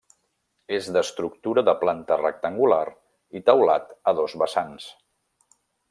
És 0.77 0.87
d'estructura 0.95 1.63
de 1.67 1.75
planta 1.83 2.17
rectangular 2.23 2.81
i 3.41 3.43
teulat 3.51 3.95
a 4.13 4.15
dos 4.23 4.35
vessants. 4.45 4.91